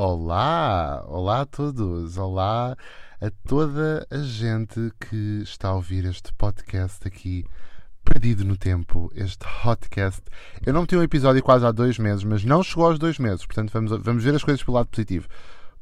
[0.00, 2.76] Olá, olá a todos, olá
[3.20, 7.44] a toda a gente que está a ouvir este podcast aqui,
[8.04, 10.22] perdido no tempo, este podcast.
[10.64, 13.44] Eu não meti um episódio quase há dois meses, mas não chegou aos dois meses,
[13.44, 15.26] portanto vamos, vamos ver as coisas pelo lado positivo.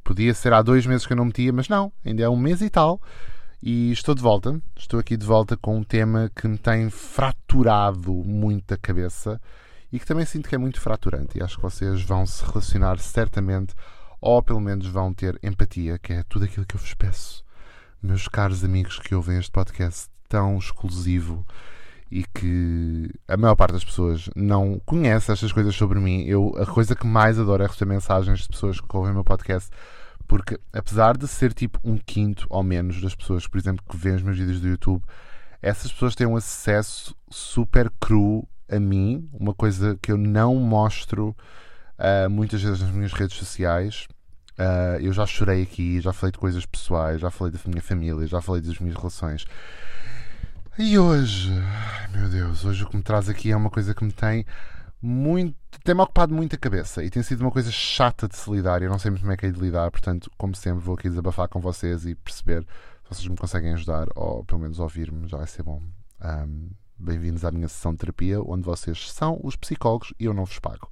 [0.02, 2.62] Podia ser há dois meses que eu não metia, mas não, ainda é um mês
[2.62, 2.98] e tal.
[3.62, 8.14] E estou de volta, estou aqui de volta com um tema que me tem fraturado
[8.14, 9.38] muito a cabeça
[9.92, 11.36] e que também sinto que é muito fraturante.
[11.36, 13.74] E acho que vocês vão se relacionar certamente
[14.26, 17.44] ou pelo menos vão ter empatia, que é tudo aquilo que eu vos peço,
[18.02, 21.46] meus caros amigos que ouvem este podcast tão exclusivo
[22.10, 26.24] e que a maior parte das pessoas não conhece estas coisas sobre mim.
[26.24, 29.22] Eu, a coisa que mais adoro é receber mensagens de pessoas que ouvem o meu
[29.22, 29.70] podcast,
[30.26, 34.16] porque apesar de ser tipo um quinto ou menos das pessoas, por exemplo, que veem
[34.16, 35.04] os meus vídeos do YouTube,
[35.62, 41.28] essas pessoas têm um acesso super cru a mim, uma coisa que eu não mostro
[41.96, 44.08] uh, muitas vezes nas minhas redes sociais.
[44.58, 48.26] Uh, eu já chorei aqui, já falei de coisas pessoais, já falei da minha família,
[48.26, 49.44] já falei das minhas relações.
[50.78, 51.50] E hoje,
[52.12, 54.44] meu Deus, hoje o que me traz aqui é uma coisa que me tem
[55.00, 55.56] muito.
[55.84, 58.82] tem-me ocupado muito a cabeça e tem sido uma coisa chata de se lidar.
[58.82, 61.08] Eu não sei muito como é que é de lidar, portanto, como sempre, vou aqui
[61.08, 65.38] desabafar com vocês e perceber se vocês me conseguem ajudar ou pelo menos ouvir-me, já
[65.38, 65.80] vai ser bom.
[66.22, 70.46] Um, Bem-vindos à minha sessão de terapia, onde vocês são os psicólogos e eu não
[70.46, 70.90] vos pago.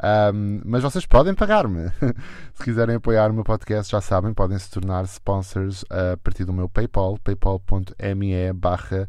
[0.00, 1.88] Um, mas vocês podem pagar-me.
[2.54, 6.52] se quiserem apoiar o meu podcast, já sabem, podem se tornar sponsors a partir do
[6.52, 9.08] meu PayPal, paypal.me barra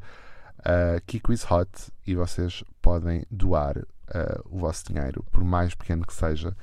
[0.59, 6.55] uh, e vocês podem doar uh, o vosso dinheiro, por mais pequeno que seja.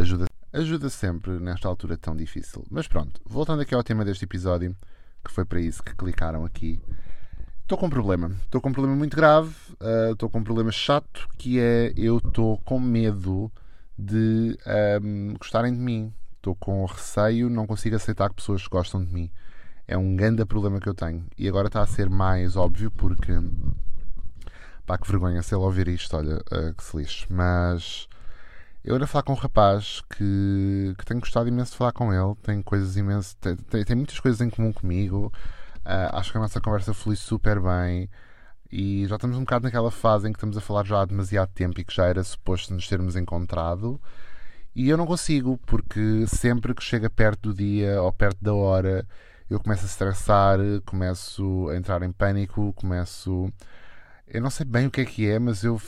[0.00, 2.64] Ajuda, ajuda sempre nesta altura tão difícil.
[2.70, 4.74] Mas pronto, voltando aqui ao tema deste episódio,
[5.24, 6.80] que foi para isso que clicaram aqui.
[7.70, 8.32] Estou com um problema.
[8.42, 9.54] Estou com um problema muito grave.
[10.10, 13.48] Estou uh, com um problema chato que é eu estou com medo
[13.96, 14.58] de
[15.00, 16.12] um, gostarem de mim.
[16.34, 19.30] Estou com receio, não consigo aceitar que pessoas gostam de mim.
[19.86, 21.24] É um grande problema que eu tenho.
[21.38, 23.30] E agora está a ser mais óbvio porque.
[24.84, 27.24] Pá, que vergonha se ele ouvir isto, olha, uh, que se lixe.
[27.30, 28.08] Mas.
[28.82, 32.12] Eu ando a falar com um rapaz que, que tenho gostado imenso de falar com
[32.12, 32.34] ele.
[32.42, 33.34] Tem coisas imensas.
[33.34, 35.32] Tem, tem, tem muitas coisas em comum comigo.
[35.84, 38.08] Uh, acho que a nossa conversa flui super bem
[38.70, 41.50] e já estamos um bocado naquela fase em que estamos a falar já há demasiado
[41.52, 44.00] tempo e que já era suposto nos termos encontrado.
[44.74, 49.06] E eu não consigo, porque sempre que chega perto do dia ou perto da hora,
[49.48, 53.52] eu começo a estressar, começo a entrar em pânico, começo.
[54.28, 55.80] Eu não sei bem o que é que é, mas eu,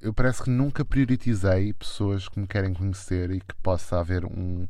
[0.00, 4.66] eu parece que nunca prioritizei pessoas que me querem conhecer e que possa haver um,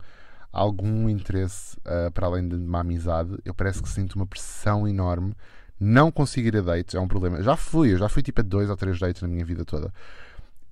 [0.53, 3.37] algum interesse uh, para além de uma amizade.
[3.45, 5.35] Eu parece que sinto uma pressão enorme.
[5.79, 7.43] Não consigo ir a dates é um problema.
[7.43, 9.93] Já fui, eu já fui tipo a dois ou três dates na minha vida toda.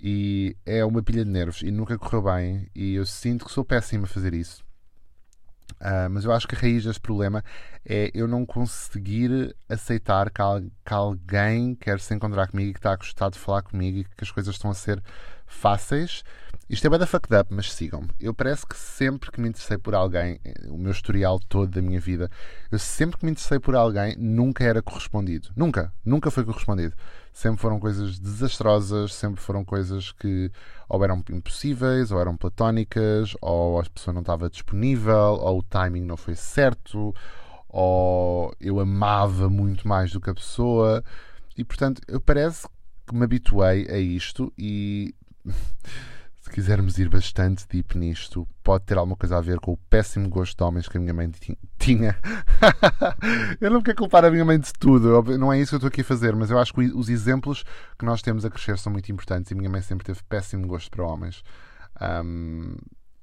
[0.00, 2.69] E é uma pilha de nervos e nunca correu bem.
[2.75, 4.65] E eu sinto que sou péssimo a fazer isso.
[5.81, 7.44] Uh, mas eu acho que a raiz deste problema
[7.88, 12.78] é eu não conseguir aceitar que, al que alguém quer se encontrar comigo e que
[12.78, 15.02] está a gostar de falar comigo e que as coisas estão a ser
[15.47, 16.24] fáceis
[16.69, 18.08] isto é bem da fucked up, mas sigam-me.
[18.19, 22.00] Eu parece que sempre que me interessei por alguém, o meu historial todo da minha
[22.00, 22.28] vida,
[22.72, 25.50] eu sempre que me interessei por alguém, nunca era correspondido.
[25.54, 25.92] Nunca.
[26.04, 26.92] Nunca foi correspondido.
[27.32, 30.50] Sempre foram coisas desastrosas, sempre foram coisas que
[30.88, 36.04] ou eram impossíveis, ou eram platónicas, ou a pessoa não estava disponível, ou o timing
[36.04, 37.14] não foi certo,
[37.78, 41.04] ou eu amava muito mais do que a pessoa.
[41.59, 42.66] E portanto, eu parece
[43.06, 45.14] que me habituei a isto e.
[46.41, 50.28] se quisermos ir bastante deep nisto, pode ter alguma coisa a ver com o péssimo
[50.28, 51.28] gosto de homens que a minha mãe
[51.76, 52.16] tinha.
[53.60, 55.88] eu não quero culpar a minha mãe de tudo, não é isso que eu estou
[55.88, 57.65] aqui a fazer, mas eu acho que os exemplos
[57.98, 60.88] que nós temos a crescer são muito importantes e minha mãe sempre teve péssimo gosto
[60.88, 61.42] para homens.
[62.00, 62.76] Um,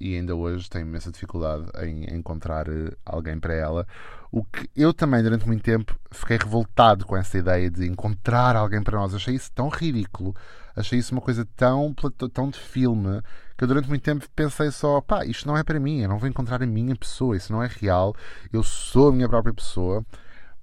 [0.04, 3.88] e ainda hoje tenho imensa dificuldade em encontrar eh, alguém para ela.
[4.30, 8.84] O que eu também, durante muito tempo, fiquei revoltado com essa ideia de encontrar alguém
[8.84, 9.16] para nós.
[9.16, 10.36] Achei isso tão ridículo,
[10.76, 11.96] achei isso uma coisa tão,
[12.34, 13.22] tão de filme,
[13.58, 16.20] que eu durante muito tempo pensei só: pá, isto não é para mim, eu não
[16.20, 18.14] vou encontrar a minha pessoa, isso não é real,
[18.52, 20.06] eu sou a minha própria pessoa.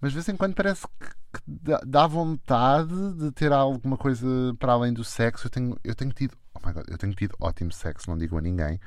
[0.02, 1.56] Mas de vez em quando parece que,
[1.86, 4.26] dá vontade de ter alguma coisa
[4.58, 5.46] para além do sexo.
[5.46, 8.36] Eu tenho, eu tenho tido, oh my God, eu tenho tido ótimo sexo, não digo
[8.36, 8.78] a ninguém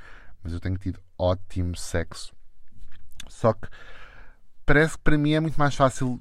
[0.43, 2.33] mas eu tenho tido ótimo sexo.
[3.27, 3.67] Só que
[4.65, 6.19] parece que para mim é muito mais fácil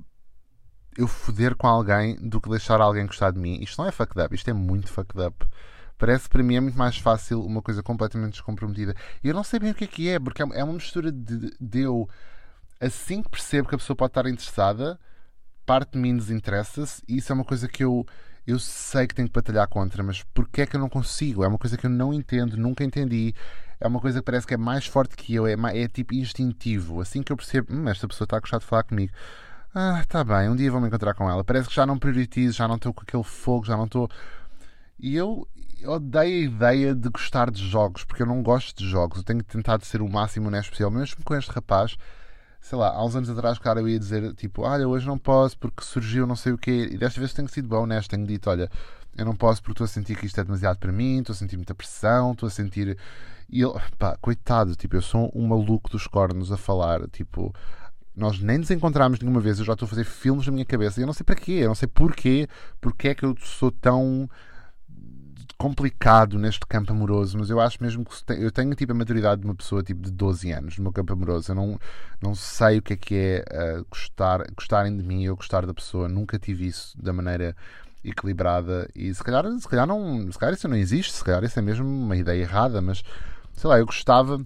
[0.97, 3.59] eu foder com alguém do que deixar alguém gostar de mim.
[3.61, 5.47] Isto não é fucked up, isto é muito fucked up.
[5.97, 8.95] Parece para mim é muito mais fácil uma coisa completamente descomprometida.
[9.23, 11.57] E eu não sei bem o que é que é, porque é uma mistura de,
[11.61, 12.09] de eu,
[12.81, 14.99] assim que percebo que a pessoa pode estar interessada,
[15.65, 18.05] parte de mim desinteressa-se, e isso é uma coisa que eu,
[18.45, 21.45] eu sei que tenho que batalhar contra, mas porquê é que eu não consigo?
[21.45, 23.35] É uma coisa que eu não entendo, nunca entendi
[23.83, 27.01] é uma coisa que parece que é mais forte que eu, é, é tipo instintivo.
[27.01, 29.13] Assim que eu percebo, hum, esta pessoa está a gostar de falar comigo.
[29.75, 31.43] Ah, tá bem, um dia vou me encontrar com ela.
[31.43, 34.09] Parece que já não prioritizo, já não estou com aquele fogo, já não estou.
[35.01, 35.49] E eu
[35.85, 39.19] odeio a ideia de gostar de jogos, porque eu não gosto de jogos.
[39.19, 41.97] Eu tenho tentado ser o máximo honesto possível, mesmo com este rapaz.
[42.61, 45.59] Sei lá, há uns anos atrás, cara, eu ia dizer tipo, olha, hoje não posso
[45.59, 46.89] porque surgiu não sei o quê.
[46.93, 48.71] E desta vez tenho sido bem honesto, tenho dito, olha,
[49.17, 51.37] eu não posso porque estou a sentir que isto é demasiado para mim, estou a
[51.37, 52.97] sentir muita pressão, estou a sentir.
[53.53, 57.55] E ele, pá, coitado, tipo, eu sou um maluco dos cornos a falar, tipo,
[58.17, 60.99] nós nem nos encontramos nenhuma vez, eu já estou a fazer filmes na minha cabeça
[60.99, 62.49] e eu não sei para quê, eu não sei porquê,
[62.81, 64.29] porque é que eu sou tão
[65.63, 69.47] complicado neste campo amoroso, mas eu acho mesmo que eu tenho tipo a maturidade de
[69.47, 71.53] uma pessoa tipo de 12 anos no meu campo amoroso.
[71.53, 71.79] Eu não,
[72.21, 73.45] não sei o que é que é
[73.79, 76.09] uh, gostar, gostarem de mim ou gostar da pessoa.
[76.09, 77.55] Nunca tive isso da maneira
[78.05, 81.57] equilibrada e se calhar, se calhar não, se calhar isso não existe, se calhar isso
[81.57, 83.05] é mesmo uma ideia errada, mas
[83.53, 84.45] sei lá, eu gostava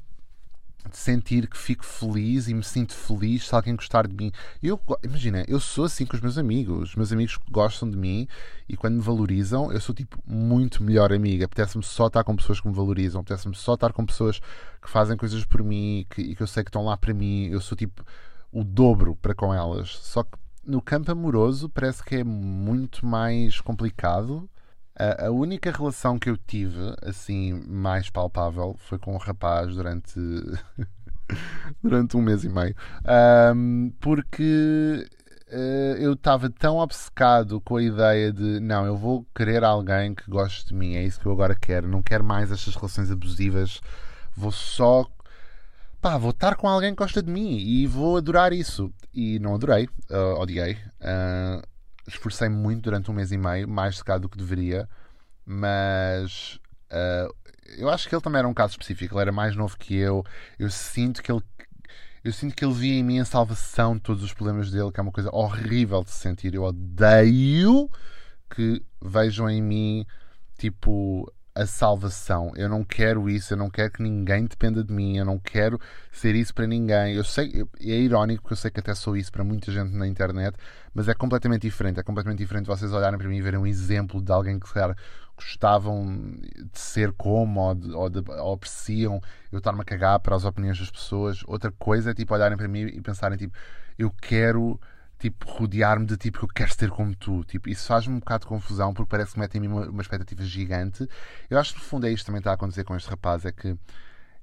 [0.89, 4.33] de sentir que fico feliz e me sinto feliz se alguém gostar de mim.
[4.63, 6.91] Eu, imagina, eu sou assim com os meus amigos.
[6.91, 8.29] Os meus amigos gostam de mim
[8.69, 11.45] e quando me valorizam, eu sou tipo muito melhor amiga.
[11.45, 14.41] Apetece-me só estar com pessoas que me valorizam, apetece-me só estar com pessoas
[14.81, 17.47] que fazem coisas por mim que, e que eu sei que estão lá para mim.
[17.47, 18.05] Eu sou tipo
[18.53, 19.91] o dobro para com elas.
[20.03, 24.49] Só que no campo amoroso parece que é muito mais complicado
[24.99, 30.19] a, única relação que eu tive, assim, mais palpável, foi com um rapaz durante.
[31.83, 32.75] durante um mês e meio.
[33.55, 35.07] Um, porque
[35.53, 40.31] uh, eu estava tão obcecado com a ideia de não, eu vou querer alguém que
[40.31, 41.89] goste de mim, é isso que eu agora quero.
[41.89, 43.81] Não quero mais estas relações abusivas.
[44.37, 45.07] Vou só.
[46.01, 48.93] Pá, vou estar com alguém que gosta de mim e vou adorar isso.
[49.13, 50.75] E não adorei, uh, odiei.
[51.01, 51.76] Uh,
[52.07, 54.89] esforcei-me muito durante um mês e meio, mais secado do que deveria,
[55.45, 56.59] mas
[56.91, 57.35] uh,
[57.77, 60.25] eu acho que ele também era um caso específico, ele era mais novo que eu.
[60.59, 61.43] Eu sinto que ele
[62.27, 64.99] eu sinto que ele via em mim a salvação de todos os problemas dele, que
[64.99, 66.55] é uma coisa horrível de sentir.
[66.55, 67.89] Eu odeio
[68.51, 70.07] que vejam em mim
[70.59, 72.53] tipo a salvação.
[72.55, 75.81] Eu não quero isso, eu não quero que ninguém dependa de mim, eu não quero
[76.13, 77.15] ser isso para ninguém.
[77.15, 80.07] Eu sei, é irónico porque eu sei que até sou isso para muita gente na
[80.07, 80.57] internet,
[80.93, 81.99] mas é completamente diferente.
[81.99, 84.75] É completamente diferente vocês olharem para mim e verem um exemplo de alguém que se
[84.75, 84.95] calhar
[85.35, 86.37] gostavam
[86.73, 89.21] de ser como ou, de, ou, de, ou apreciam
[89.51, 91.43] eu estar-me a cagar para as opiniões das pessoas.
[91.47, 93.57] Outra coisa é tipo olharem para mim e pensarem tipo,
[93.99, 94.79] eu quero
[95.19, 97.45] tipo, rodear-me de tipo que eu quero ser como tu.
[97.45, 100.03] Tipo, isso faz-me um bocado de confusão porque parece que mete em mim uma, uma
[100.03, 101.09] expectativa gigante.
[101.49, 103.45] Eu acho que no fundo é isto que também está a acontecer com este rapaz:
[103.45, 103.77] é que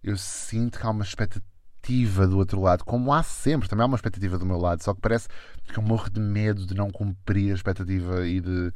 [0.04, 3.96] eu sinto que há uma expectativa do outro lado, como há sempre, também há uma
[3.96, 5.28] expectativa do meu lado, só que parece
[5.66, 8.74] que eu morro de medo de não cumprir a expectativa e de.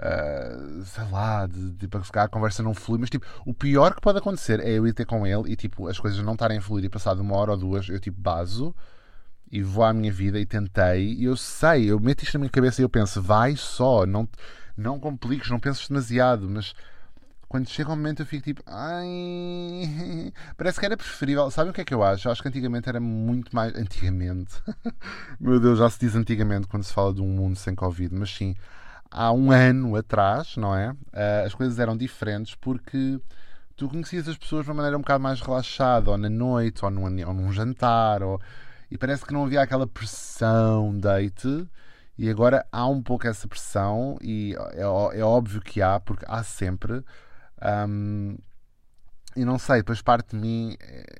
[0.00, 4.18] Uh, sei lá, de, de, a conversa não flui, mas tipo, o pior que pode
[4.18, 6.84] acontecer é eu ir ter com ele e tipo, as coisas não estarem a fluir
[6.84, 8.72] e passado uma hora ou duas, eu tipo baso
[9.50, 12.50] e vou à minha vida e tentei, e eu sei, eu meto isto na minha
[12.50, 14.28] cabeça e eu penso, vai só, não,
[14.76, 16.74] não compliques, não penses demasiado, mas
[17.48, 21.50] quando chega um momento eu fico tipo, ai, parece que era preferível.
[21.50, 22.28] Sabem o que é que eu acho?
[22.28, 23.74] Eu acho que antigamente era muito mais.
[23.74, 24.62] Antigamente,
[25.40, 28.30] meu Deus, já se diz antigamente quando se fala de um mundo sem Covid, mas
[28.30, 28.54] sim,
[29.10, 30.90] há um ano atrás, não é?
[30.92, 33.18] Uh, as coisas eram diferentes porque
[33.76, 36.90] tu conhecias as pessoas de uma maneira um bocado mais relaxada, ou na noite, ou
[36.90, 38.40] num, ou num jantar, ou
[38.90, 41.68] e parece que não havia aquela pressão date
[42.16, 44.82] e agora há um pouco essa pressão e é,
[45.20, 47.04] é óbvio que há, porque há sempre.
[47.88, 48.36] Um,
[49.36, 50.76] e não sei, depois parte de mim,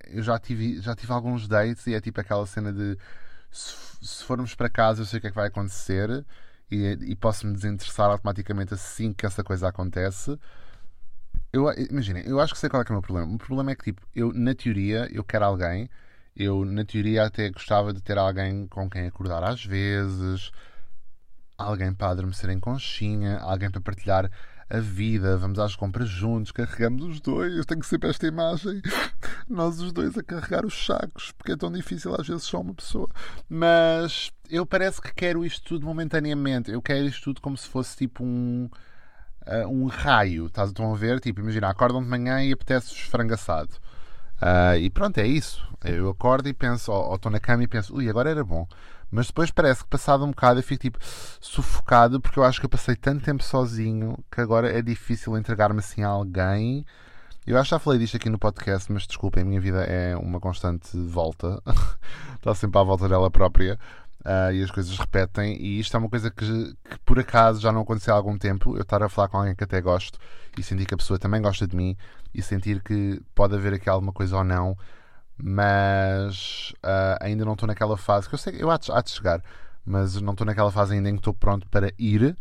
[0.08, 2.98] eu já tive, já tive alguns dates e é tipo aquela cena de
[3.50, 6.24] se, se formos para casa eu sei o que é que vai acontecer
[6.70, 10.38] e, e posso me desinteressar automaticamente assim que essa coisa acontece.
[11.52, 13.34] Eu, imaginem, eu acho que sei qual é, que é o meu problema.
[13.34, 15.88] O problema é que, tipo, eu, na teoria, eu quero alguém
[16.38, 20.52] eu, na teoria, até gostava de ter alguém com quem acordar às vezes,
[21.56, 24.30] alguém para adormecer em conchinha, alguém para partilhar
[24.70, 27.56] a vida, vamos às compras juntos, carregamos os dois.
[27.56, 28.80] Eu tenho sempre esta imagem,
[29.48, 32.74] nós os dois a carregar os sacos, porque é tão difícil às vezes só uma
[32.74, 33.08] pessoa.
[33.48, 36.70] Mas eu parece que quero isto tudo momentaneamente.
[36.70, 38.70] Eu quero isto tudo como se fosse tipo um,
[39.46, 40.46] uh, um raio.
[40.46, 41.18] Estás a ver?
[41.18, 43.74] Tipo, imagina, acordam de manhã e apetece esfrangaçado.
[44.40, 45.66] Uh, e pronto, é isso.
[45.84, 48.66] Eu acordo e penso, ou estou na cama e penso, ui, agora era bom.
[49.10, 50.98] Mas depois parece que passado um bocado eu fico tipo
[51.40, 55.78] sufocado porque eu acho que eu passei tanto tempo sozinho que agora é difícil entregar-me
[55.78, 56.84] assim a alguém.
[57.46, 60.14] Eu acho que já falei disto aqui no podcast, mas desculpem, a minha vida é
[60.16, 61.62] uma constante volta.
[62.36, 63.78] Está sempre à volta dela própria.
[64.28, 67.72] Uh, e as coisas repetem, e isto é uma coisa que, que, por acaso já
[67.72, 68.76] não aconteceu há algum tempo.
[68.76, 70.18] Eu estar a falar com alguém que até gosto
[70.58, 71.96] e sentir que a pessoa também gosta de mim
[72.34, 74.76] e sentir que pode haver aqui alguma coisa ou não,
[75.34, 79.42] mas uh, ainda não estou naquela fase que eu sei que eu há de, chegar,
[79.82, 82.36] mas não estou naquela fase ainda em que estou pronto para ir.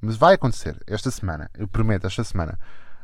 [0.00, 2.56] Mas vai acontecer esta semana, eu prometo, esta semana.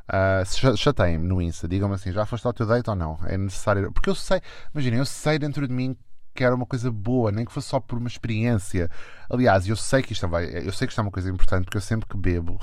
[0.09, 3.18] Uh, chateiem-me no Insta, digam-me assim: já foste ao teu date ou não?
[3.26, 3.92] É necessário.
[3.92, 4.40] Porque eu sei,
[4.73, 5.97] imaginem, eu sei dentro de mim
[6.38, 8.88] que era uma coisa boa, nem que fosse só por uma experiência.
[9.28, 11.78] Aliás, eu sei que isto, vai, eu sei que isto é uma coisa importante porque
[11.78, 12.61] eu sempre que bebo.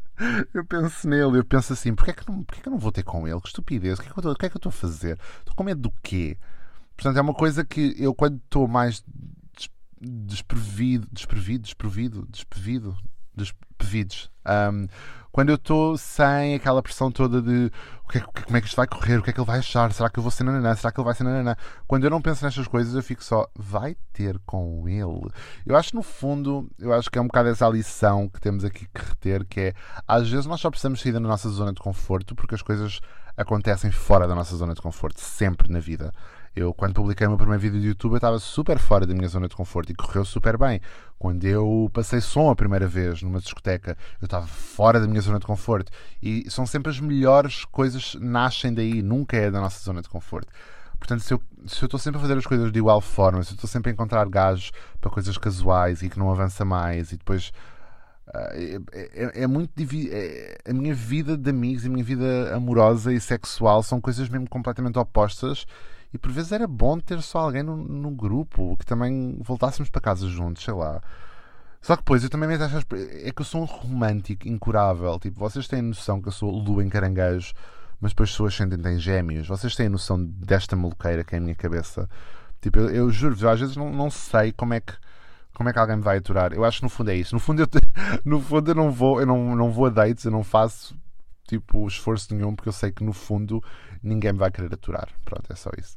[0.54, 2.78] eu penso nele, eu penso assim, porquê é que, não, porquê é que eu não
[2.78, 3.38] vou ter com ele?
[3.42, 5.18] Que estupidez, o que é que eu estou a fazer?
[5.40, 6.38] Estou com medo do quê?
[6.96, 9.04] Portanto, é uma coisa que eu quando estou mais
[10.00, 11.64] desprevido, desprevido,
[12.30, 12.96] desprevido,
[13.38, 14.88] desprevido, desprevidos, um,
[15.30, 17.70] quando eu estou sem aquela pressão toda de
[18.04, 19.58] o que é, como é que isto vai correr, o que é que ele vai
[19.58, 21.54] achar, será que eu vou ser nananã, será que ele vai ser nananã?
[21.86, 25.30] Quando eu não penso nestas coisas, eu fico só, vai ter com ele.
[25.64, 28.88] Eu acho no fundo, eu acho que é um bocado essa lição que temos aqui
[28.92, 29.74] que reter, que é
[30.06, 33.00] às vezes nós só precisamos sair da nossa zona de conforto porque as coisas
[33.36, 36.12] acontecem fora da nossa zona de conforto, sempre na vida.
[36.54, 39.28] Eu, quando publiquei o meu primeiro vídeo do YouTube, eu estava super fora da minha
[39.28, 40.80] zona de conforto e correu super bem.
[41.18, 45.38] Quando eu passei som a primeira vez numa discoteca, eu estava fora da minha zona
[45.38, 45.90] de conforto.
[46.22, 50.52] E são sempre as melhores coisas nascem daí, nunca é da nossa zona de conforto.
[50.98, 53.68] Portanto, se eu, estou sempre a fazer as coisas de igual forma, se eu estou
[53.68, 57.52] sempre a encontrar gajos para coisas casuais e que não avança mais, e depois
[58.28, 59.72] Uh, é, é, é, muito
[60.12, 64.46] é, a minha vida de amigos a minha vida amorosa e sexual são coisas mesmo
[64.46, 65.64] completamente opostas
[66.12, 70.26] e por vezes era bom ter só alguém no, grupo que também voltássemos para casa
[70.26, 71.02] juntos, sei lá.
[71.80, 72.78] Só que depois eu também me acho
[73.24, 75.18] é que eu sou um romântico incurável.
[75.18, 77.52] Tipo, vocês têm noção que eu sou lua em caranguejo,
[78.00, 79.46] mas depois sou ascendente em gêmeos.
[79.46, 82.08] Vocês têm noção desta maluqueira que é a minha cabeça.
[82.60, 84.94] Tipo, eu, eu juro-vos, às vezes não, não sei como é que
[85.54, 86.52] como é que alguém me vai aturar?
[86.52, 87.34] Eu acho que no fundo é isso.
[87.34, 87.66] No fundo eu,
[88.24, 90.96] no fundo eu não vou, eu não, não vou a dates, eu não faço
[91.48, 93.62] tipo esforço nenhum porque eu sei que no fundo
[94.02, 95.08] ninguém me vai querer aturar.
[95.24, 95.96] Pronto, é só isso.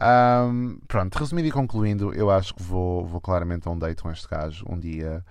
[0.00, 4.10] Um, pronto, resumindo e concluindo, eu acho que vou, vou claramente a um date com
[4.10, 5.24] este gajo um dia.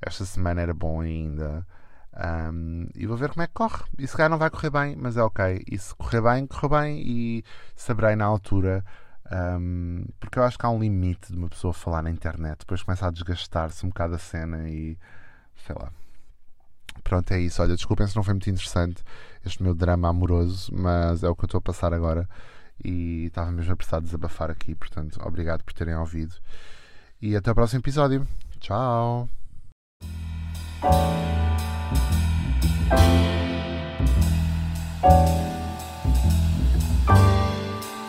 [0.00, 1.66] Esta semana era bom ainda.
[2.14, 3.84] Um, e vou ver como é que corre.
[3.98, 5.62] E se calhar não vai correr bem, mas é ok.
[5.70, 7.44] E se correr bem, correu bem e
[7.76, 8.84] saberei na altura.
[9.30, 12.60] Um, porque eu acho que há um limite de uma pessoa falar na internet.
[12.60, 14.98] Depois começa a desgastar-se um bocado a cena e
[15.66, 15.92] sei lá.
[17.02, 17.62] Pronto, é isso.
[17.62, 19.02] Olha, desculpem se não foi muito interessante
[19.44, 22.28] este meu drama amoroso, mas é o que eu estou a passar agora
[22.84, 24.74] e estava mesmo a precisar de desabafar aqui.
[24.74, 26.34] Portanto, obrigado por terem ouvido
[27.20, 28.26] e até o próximo episódio.
[28.60, 29.28] Tchau!